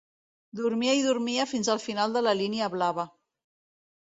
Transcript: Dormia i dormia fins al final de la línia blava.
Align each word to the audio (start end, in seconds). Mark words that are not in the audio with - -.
Dormia 0.59 0.95
i 0.99 1.03
dormia 1.07 1.45
fins 1.51 1.69
al 1.75 1.81
final 1.83 2.17
de 2.17 2.25
la 2.29 2.33
línia 2.41 2.71
blava. 2.77 3.07